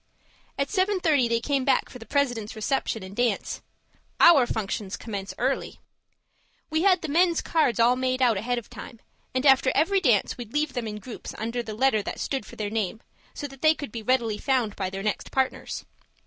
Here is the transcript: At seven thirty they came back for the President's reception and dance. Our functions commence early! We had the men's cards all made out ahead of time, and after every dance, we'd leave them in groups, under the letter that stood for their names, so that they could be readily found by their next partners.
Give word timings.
At 0.57 0.71
seven 0.71 0.99
thirty 0.99 1.27
they 1.27 1.39
came 1.39 1.63
back 1.63 1.87
for 1.87 1.99
the 1.99 2.07
President's 2.07 2.55
reception 2.55 3.03
and 3.03 3.15
dance. 3.15 3.61
Our 4.19 4.47
functions 4.47 4.97
commence 4.97 5.31
early! 5.37 5.79
We 6.71 6.81
had 6.81 7.03
the 7.03 7.07
men's 7.07 7.39
cards 7.39 7.79
all 7.79 7.95
made 7.95 8.19
out 8.19 8.35
ahead 8.35 8.57
of 8.57 8.67
time, 8.67 8.99
and 9.35 9.45
after 9.45 9.71
every 9.75 10.01
dance, 10.01 10.39
we'd 10.39 10.53
leave 10.53 10.73
them 10.73 10.87
in 10.87 10.97
groups, 10.97 11.35
under 11.37 11.61
the 11.61 11.75
letter 11.75 12.01
that 12.01 12.19
stood 12.19 12.47
for 12.47 12.55
their 12.55 12.71
names, 12.71 13.01
so 13.35 13.45
that 13.45 13.61
they 13.61 13.75
could 13.75 13.91
be 13.91 14.01
readily 14.01 14.39
found 14.39 14.75
by 14.75 14.89
their 14.89 15.03
next 15.03 15.31
partners. 15.31 15.85